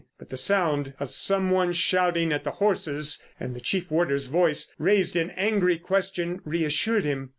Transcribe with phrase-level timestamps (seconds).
[0.17, 4.73] But the sound of some one shouting at the horses, and the chief warder's voice
[4.79, 7.29] raised in angry question, reassured him.